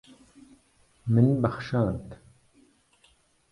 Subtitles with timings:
[1.13, 2.07] Min bexşand.